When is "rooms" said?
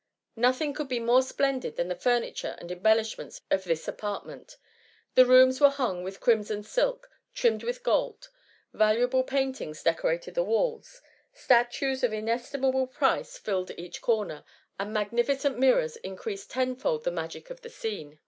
5.27-5.61